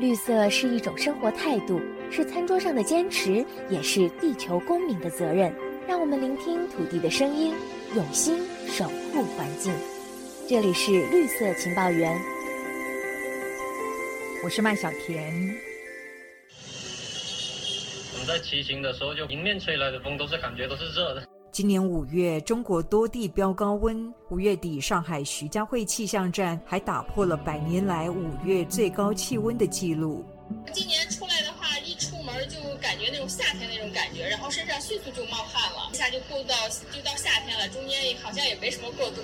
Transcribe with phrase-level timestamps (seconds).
[0.00, 1.78] 绿色是一种生活态度，
[2.10, 5.54] 是餐桌上的坚持，也是地球公民的责任。
[5.86, 7.52] 让我们聆听土地的声音，
[7.94, 9.70] 用心守护环境。
[10.48, 12.18] 这里是绿色情报员，
[14.42, 15.30] 我是麦小甜。
[18.14, 21.29] 我们在骑行的时候，就迎面吹来的风都是感觉都是热的。
[21.52, 24.12] 今年五月，中国多地飙高温。
[24.28, 30.24] 五月底，上海徐家汇气象站还打破了百年来五月最高气温的记录。
[30.72, 36.54] 今年出来的话，一出门就感觉那种夏天那种感觉，然后身上迅速就冒汗了，一下就过到
[36.92, 39.20] 就到夏天了，中间好像也没什么过渡。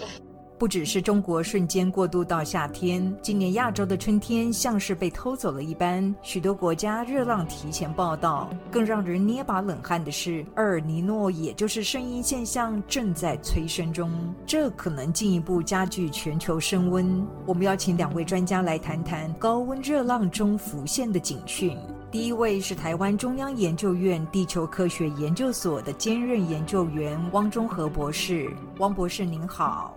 [0.59, 8.49] 不只是中国瞬间过渡到夏天，今年亚洲的春天像是被偷走了一般，许多国家热浪提前报道。
[8.71, 14.11] 更让人捏把冷汗的是，厄尔尼诺，也就是声音现象正在催生中，
[14.47, 17.27] 这可能进一步加剧全球升温。
[17.45, 21.77] 我们邀请两位专家来谈谈高温热浪中浮现的警讯。
[22.11, 29.95] 第一位是台湾中央研究院地球科学研究所的兼任研究员汪中和博士，汪博士您好。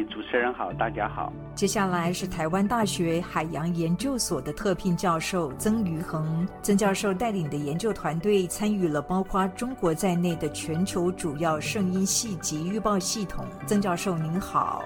[0.00, 1.30] 哎，主持人好，大家好。
[1.54, 13.44] 接下来是台湾大学海洋研究所的特聘教授曾于恒，曾教授带领的研究团队参与了包括中国在内的全球主要声音系及预报系统。
[13.66, 14.82] 曾教授您好，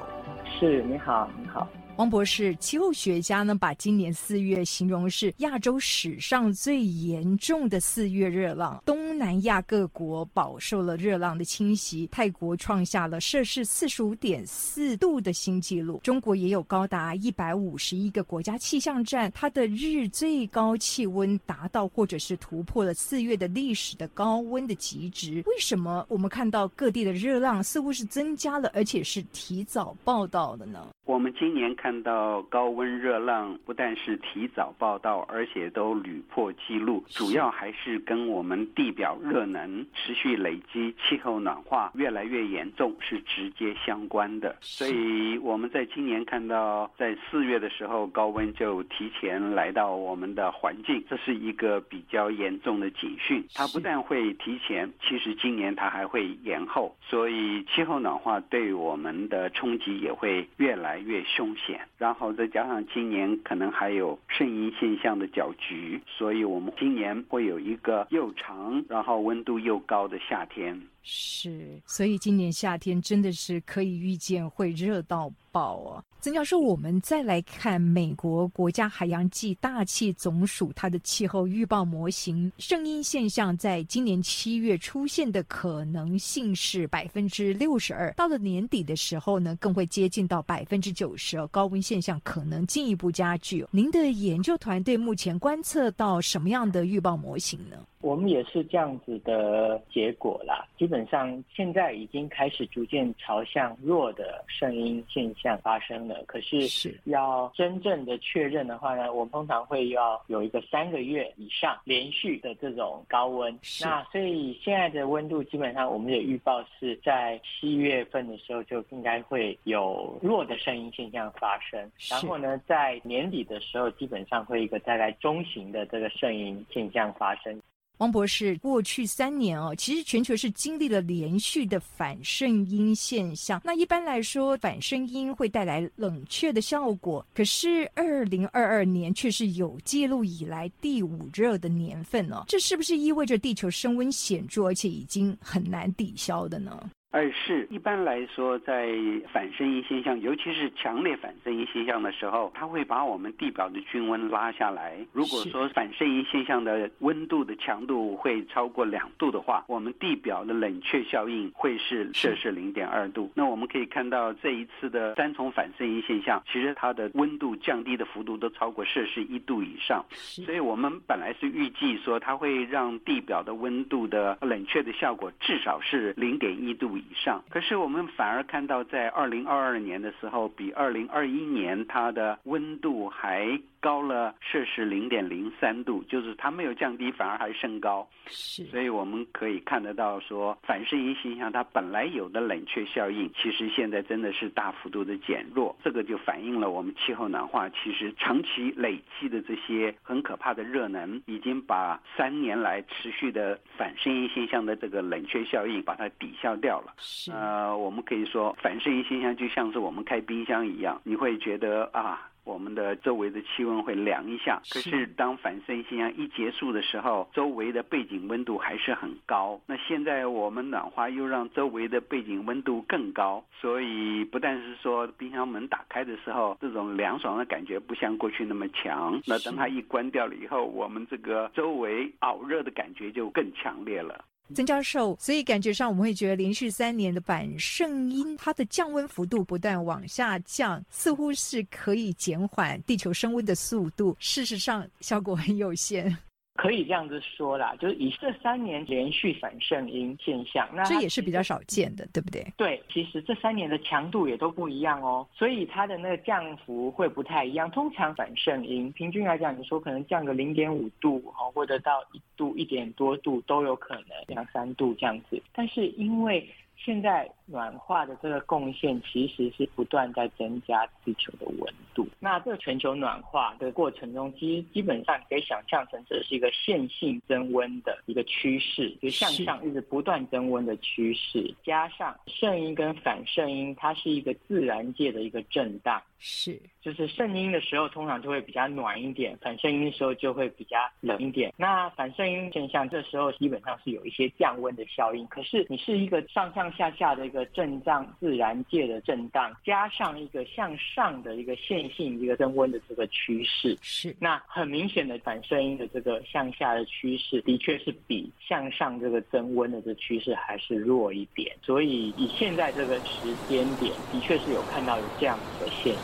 [0.58, 1.68] 是，你好，你好。
[1.96, 25.44] 汪博士，气候学家呢把今年四月形容是亚洲史上最严重的四月热浪，东南亚各国饱受了热浪的侵袭，泰国创下了摄氏四十五点四度的新纪录，中国也有高达一百五十一个国家气象站，它的日最高气温达到或者是突破了四月的历史的高温的极值。
[25.46, 30.88] 为什么我们看到各地的热浪似乎是增加了，而且是提早报道的呢？
[31.06, 44.56] 我们今年看到高温热浪不但是提早报道，而且都屡破纪录，主要还是跟我们地表热能持续累积、气候暖化越来越严重是直接相关的。
[44.62, 53.44] 所以我们在今年看到，在四月的时候高温就提前来到我们的环境，这是一个比较严重的警讯。
[53.52, 60.94] 它不但会提前，其实今年它还会延后，所以气候暖化对我们的冲击也会越来。
[61.04, 70.80] 越凶险，然后再加上今年可能还有肾阴现象的搅局，所以我们今年会有一个又长，然后温度又高的夏天。
[71.06, 76.02] 是，所以今年夏天真的是可以预见会热到爆啊！
[76.22, 93.66] 曾教授，我们再来看美国国家海洋暨大气总署它的气候预报模型，声音现象在今年七月出现的可能性是百分之六十二，到了年底的时候呢，更会接近到百分之九十，高温现象可能进一步加剧。
[93.70, 97.76] 您的研究团队目前观测到什么样的预报模型呢？
[98.04, 106.22] 我们也是这样子的结果啦，基本上现在已经开始逐渐朝向弱的声音现象发生了。
[106.26, 106.68] 可是
[107.04, 113.58] 要真正的确认的话呢，我们通常会要有一个三个月以上连续的这种高温。
[113.80, 121.80] 那所以现在的温度基本上我们也预报是在七月份的时候就应该会有弱的声音现象发生。
[122.10, 127.58] 然后呢，在年底的时候基本上会一个大概中型的这个声音现象发生。
[127.98, 133.60] 王博士，过去三年哦，其实全球是经历了连续的反圣音现象。
[133.64, 137.24] 那一般来说，反圣音会带来冷却的效果。
[137.32, 146.90] 可是，二零二二年却是有记录以来第五热的年份哦，这是不是意味着地球升温显著，而且已经很难抵消的呢？
[147.14, 148.88] 而是一般来说，在
[149.32, 154.98] 反声音现象，尤其是强烈反声音现象的时候，它会把我们地表的均温拉下来。
[155.12, 163.30] 如果说反声音现象的温度的强度会超过两度的话，我们地表的冷却效应会是摄氏零点二度。
[163.36, 170.04] 那我们可以看到这一次的三重反声音现象，其实它的温度降低的幅度都超过摄氏一度以上。
[170.10, 176.98] 所以我们本来是预计说，它会让地表的温度的冷却的效果至少是零点一度。
[177.08, 183.60] 以上，可是我们反而看到，在二零二二年的时候，比二零二一年它的温度还。
[183.84, 188.08] 高了摄氏零点零三度，就是它没有降低，反而还升高。
[188.28, 195.76] 是，所以我们可以看得到，说反射音现象它本来有的冷却效应，其实现在真的是大幅度的减弱。
[195.84, 206.94] 这个就反映了我们气候暖化其实长期累积的这些很可怕的热能，已经把三年来持续的反射音现象的这个冷却效应把它抵消掉了。
[206.96, 212.30] 是，呃，我们可以说反射音现象就像是我们开冰箱一样，你会觉得啊。
[212.44, 214.60] 我们的周围的气温会凉一下。
[214.70, 219.60] 可是当反射现象一结束的时候，周围的背景温度还是很高。
[219.66, 229.20] 那现在我们暖化又让周围的背景温度更高，所以不但是说冰箱门打开的时候，这种凉爽的感觉不像过去那么强。
[229.26, 234.24] 那等它一关掉了以后，我们这个周围熬热的感觉就更强烈了。
[234.54, 244.14] 曾教授，所以感觉上我们会觉得连续三年的板圣音，它的降温幅度不断往下降，似乎是可以减缓地球升温的速度。
[244.18, 246.16] 事实上，效果很有限。
[246.54, 252.46] 可以这样子说啦，就是以这三年连续反圣音现象，那这也是比较少见的，对不对？
[252.56, 257.68] 对，其实这三年的强度也都不一样哦，所以它的那个降幅会不太一样。
[257.72, 265.42] 通常反圣音平均来讲，你说可能降个零点五度哈，或者到一度一点多度都有可能，两三度这样子。
[265.52, 272.06] 但是因为现在暖化的这个贡献其实是不断在增加地球的温度。
[272.18, 281.54] 那这个全球暖化的过程中，其实基本上可以想象成这是一个线性增温的一个趋势，就向上一直不断增温的趋势。
[281.62, 286.02] 加上圣音跟反圣音，它是一个自然界的一个震荡。
[286.26, 291.52] 是，就是圣音的时候通常就会比较暖一点，反圣音的时候就会比较冷一点。
[291.58, 295.26] 那反圣音现象这时候基本上是有一些降温的效应。
[295.26, 303.76] 可是你是一个上上下下的一个震荡，自然界的震荡，加上一个向上的一个线性一个增温的这个趋势。
[303.82, 311.54] 是，那很明显的反声音的这个向下的趋势，的确是比向上这个增温的这趋势还是弱一点。
[311.60, 315.94] 所以以现在这个时间点，的确是有看到有这样的现。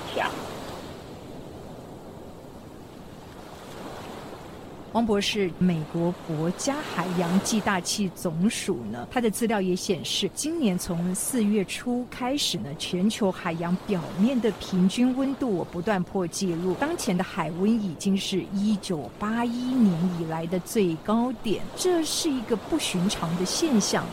[4.92, 24.04] 王博士，美国国家海洋暨大气总署呢，它的资料也显示，今年从四月初开始呢，全球海洋表面的平均温度不断破纪录，当前的海温已经是一九八一年以来的最高点，这是一个不寻常的现象。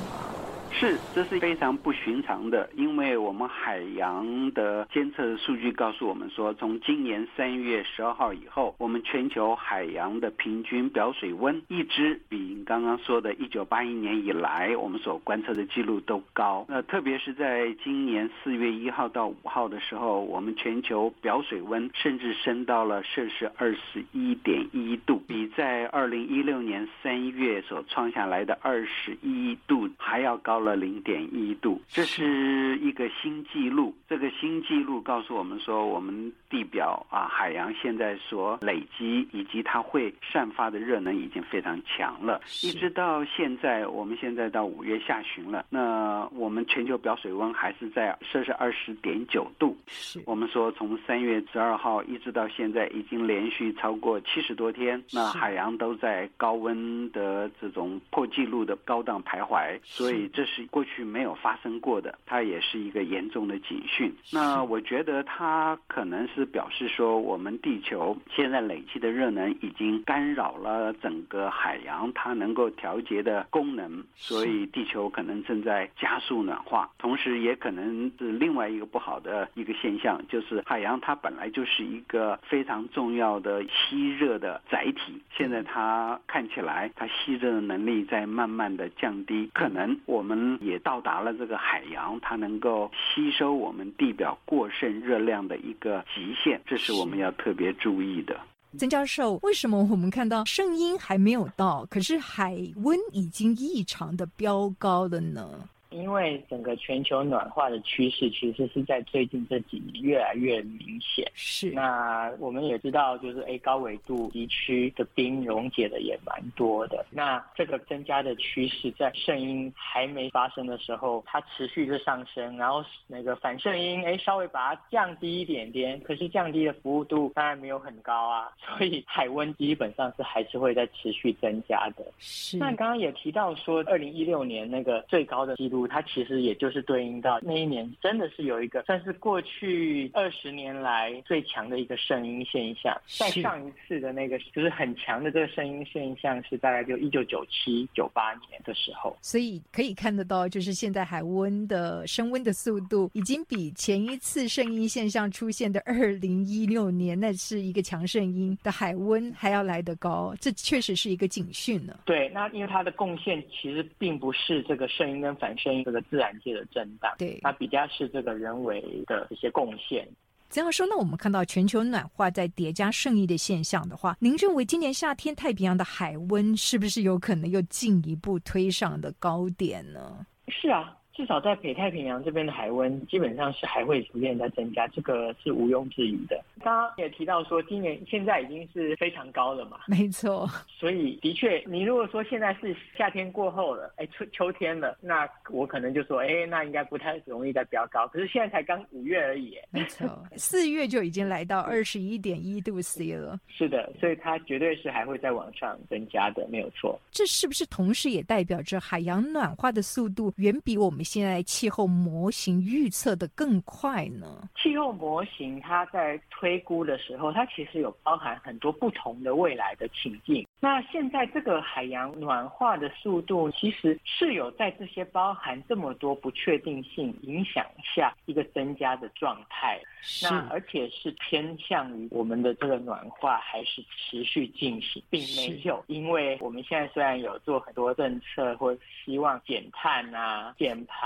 [0.79, 16.63] 是，这是非常不寻常的，因为我们海洋的监测数据告诉我们说，从今年三月十二号以后，我们全球海洋的平均表水温一直比刚刚说的一九八一年以来我们所观测的记录都高。
[16.69, 30.66] 那特别是在今年四月一号到五号的时候，我们全球表水温甚至升到了摄氏二十一点一度，比在二零一六年三月所创下来的二十一度还要高。
[30.66, 33.95] 了零点一度，这是一个新纪录。
[34.07, 42.41] 这个新纪录告诉我们说，我们地表啊，海洋现在所累积以及它会散发的热能已经非常强了。
[42.63, 49.77] 一直到现在，我们现在到五月下旬了，那我们全球表水温还是在摄氏二十点九度。
[50.25, 60.56] 我们说从三月十二号一直到现在，已经连续超过七十多天，那海洋都在高温的这种破纪录的高档徘徊，所以这是。
[60.65, 64.11] 过去没有发生过的，它也是一个严重的警讯。
[64.31, 76.89] 那我觉得它可能是表示说，我们地球现在累积的热能已经干扰了整个海洋它能够调节的功能，所以地球可能正在加速暖化。
[76.97, 90.46] 同时，也可能是另外一个不好的一个现象，就是海洋它本来就是一个非常重要的吸热的载体，现在它看起来它吸热的能力在慢慢的降低，可能我们。
[90.61, 98.39] 也到达了这个海洋，它能够吸收我们地表过剩热量的一个极限，这是我们要特别注意的。
[98.77, 105.49] 曾教授，为什么我们看到声音还没有到，可是海温已经异常的飙高了呢？
[105.97, 111.25] 因为整个全球暖化的趋势，其实是在最近这几年越来越明显。
[111.33, 117.05] 是，那我们也知道，就是 A 高纬度地区的冰溶解的也蛮多的。
[117.09, 132.05] 那这个增加的趋势，在圣音还没发生的时候，它持续的上升，然后那个反圣音，哎，稍微把它降低一点点，可是降低的服务度当然没有很高啊，所以海温基本上是还是会在持续增加的。
[132.19, 135.86] 是，那刚刚也提到说，二零一六年那个最高的记录。
[135.87, 142.99] 它其实也就是对应到那一年，真的是有一个算是过去二十年来最强的一个声音现象。
[143.07, 149.15] 在上一次的那个就是很强的这个声音现象，是大概就一九九七九八年的时候。
[149.21, 160.33] 所以可以看得到，就是现在海温的升温的速度，已经比前一次声音现象出现的二零一六年那是一个强声音的海温还要来得高。
[160.41, 161.99] 这确实是一个警讯呢。
[162.03, 165.66] 对，那因为它的贡献其实并不是这个声音跟反声。
[165.83, 170.07] 这个自然界的震荡，对它比较是这个人为的一些贡献。
[170.49, 180.25] 这样说，那我们看到全球暖化在叠加圣意的现象的话，您认为今年夏天太平洋的海温是不是有可能又进一步推上的高点呢？
[180.47, 180.95] 是啊。
[181.17, 186.39] 至少在北太平洋这边的海温基本上是还会逐渐在增加，这个是毋庸置疑的。
[186.61, 189.79] 刚刚也提到说，今年现在已经是非常高了嘛？
[189.87, 190.47] 没错。
[190.67, 198.07] 所以的确，你如果说现在是夏天过后了，哎，秋秋天了，那我可能就说，哎，那应该不太容易再飙高。
[198.09, 203.39] 可是现在才刚五月而已，没错，四月就已经来到二十一点一度 C 了。
[203.47, 206.99] 是的，所以它绝对是还会再往上增加的，没有错。
[207.09, 211.06] 这是不是同时也代表着海洋暖化的速度远比我们？
[211.07, 214.49] 现在气候模型预测的更快呢？
[214.61, 220.45] 气候模型它在推估的时候，它其实有包含很多不同的未来的情境。
[220.59, 229.79] 那现在这个海洋暖化的速度，其实是有在这些包含这么多不确定性影响下一个增加的状态。
[230.21, 240.96] 那而且是偏向于我们的这个暖化还是持续进行，并没有，因为我们现在虽然有做很多政策，或希望减碳啊、减排，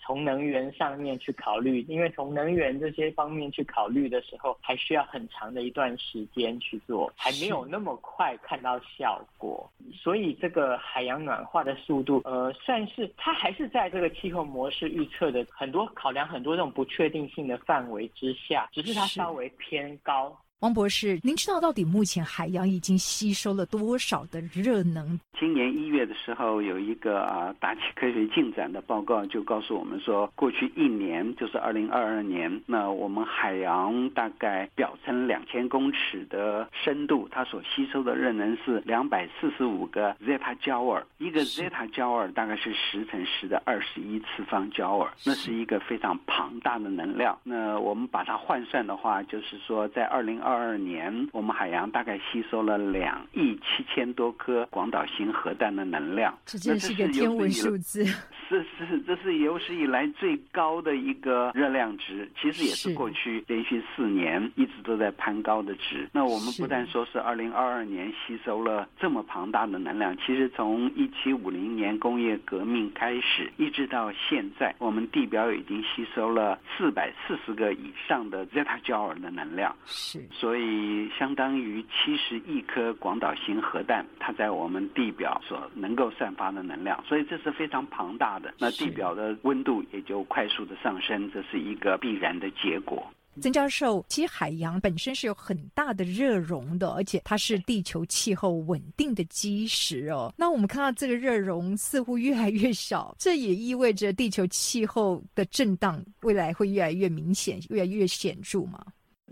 [0.00, 8.78] 从能源上面去考虑，因为从能源这些方面去考虑的时候，还需要很长的一段时间去做，还没有那么快看到。
[8.98, 20.36] 效果，所以这个海洋暖化的速度，呃，算是它还是在这个气候模式预测的很多考量很多这种不确定性的范围之下，只是它稍微偏高。
[20.60, 25.18] 王博士，您知道到底目前海洋已经吸收了多少的热能？
[25.38, 47.38] 今年一月的时候，有一个啊大气科学进展的报告，就告诉我们说，过去一年，就是二零二二年，那我们海洋大概表层两千公尺的深度，它所吸收的热能是两百四十五个 zeta 焦耳，一个 zeta 焦耳大概是十乘十的二十一次方焦耳，那是一个非常庞大的能量。
[47.44, 58.04] 那我们把它换算的话，就是说在二零二二二年，我们海洋大概吸收了两亿七千多颗广岛型核弹的能量，这真是一个天文数字。
[58.04, 66.08] 是是，这是有史以来最高的一个热量值，其实也是过去连续四年一直都在攀高的值。
[66.12, 79.72] 那我们不但说是二零二二年吸收了这么庞大的能量，其实从一七五零年工业革命开始，一直到现在，我们地表已经吸收了四百四十个以上的 zeta 焦耳的能量。
[79.86, 80.20] 是。
[80.40, 88.54] 所以，相当于七十亿颗广岛型核弹，它在我们地表所能够散发的能量，所以这是非常庞大的。
[88.58, 93.06] 那地表的温度也就快速的上升，这是一个必然的结果。
[93.42, 100.32] 曾教授，其实海洋本身是有很大的热容的，而且它是地球气候稳定的基石哦。
[100.38, 108.82] 那我们看到这个热容似乎越来越少，这也意味着地球气候的震荡未来会越来越明显，越来越显著吗？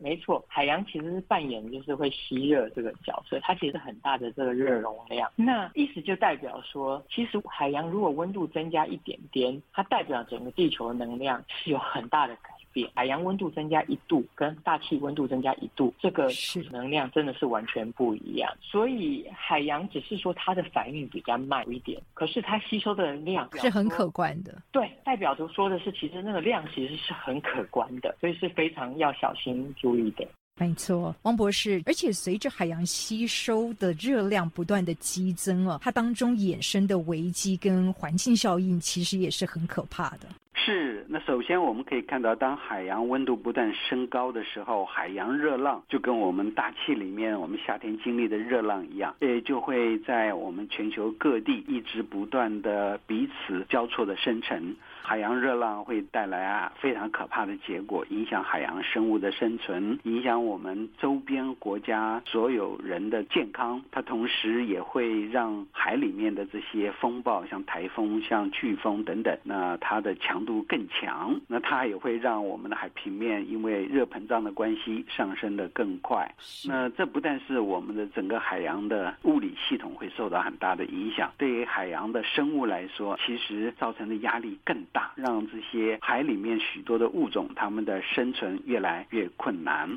[0.01, 5.31] 没错，海洋其实是扮演就是会吸热这个角色，它其实很大的这个热容量。
[5.37, 12.51] 那意思就代表说，其实海洋如果温度增加一点点，它代表整个地球的能量是有很大的改。
[12.95, 16.29] 海洋温度增加一度，跟大气温度增加一度，这个
[16.71, 18.53] 能量真的是完全不一样。
[18.61, 24.55] 所以海洋只是说它的反应比较慢一点，可是它吸收的量是很可观的。
[24.71, 30.27] 对，代表着说的是，其实那个量其实是很可观的，所以是非常要小心注意的。
[30.61, 40.27] 没错，王博士，而且随着海洋吸收的热量不断的激增啊，它当中衍生的危机跟环境效应，其实也是很可怕的。
[40.69, 54.77] 是，那首先我们可以看到，当海洋温度不断升高的时候，海洋热浪就跟我们大气里面我们夏天经历的热浪一样，也就会在我们全球各地一直不断的彼此交错的生成。
[55.09, 63.83] 海洋热浪会带来啊非常可怕的结果，影响海洋生物的生存，影响我们周边国家所有人的健康。
[63.91, 71.41] 它同时也会让海里面的这些风暴，像台风、像飓风等等，那它的强度更强。
[71.47, 76.31] 那它也会让我们的海平面因为热膨胀的关系上升的更快。
[76.67, 84.98] 那这不但是我们的整个海洋的物理系统会受到很大的影响，对于海洋的生物来说，其实造成的压力更大。
[85.15, 89.89] 让这些海里面许多的物种，它们的生存越来越困难。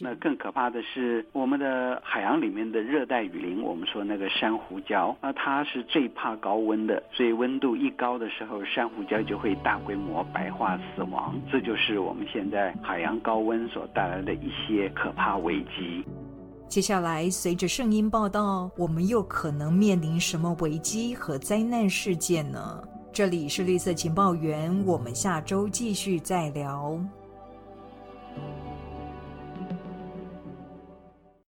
[0.00, 11.34] 那更可怕的是，我们的海洋里面的热带雨林，我们说那个珊瑚礁，那它是最怕高温的，所以温度一高的时候，珊瑚礁就会大规模白化死亡。
[11.50, 16.04] 这就是我们现在海洋高温所带来的一些可怕危机。
[16.66, 22.82] 接下来，随着声音报道，我们又可能面临什么危机和灾难事件呢？
[23.14, 26.98] 这里是绿色情报员，我们下周继续再聊。